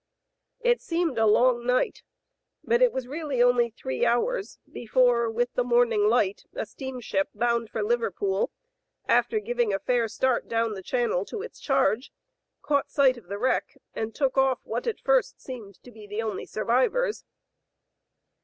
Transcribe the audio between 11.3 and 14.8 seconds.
its charge, caught sight of the wreck and took off